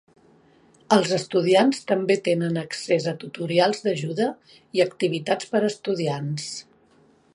[0.95, 4.31] Els estudiants també tenen accés a tutorials d'ajuda
[4.79, 6.49] i activitats per a estudiants.